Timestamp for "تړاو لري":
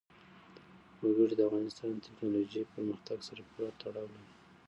3.81-4.29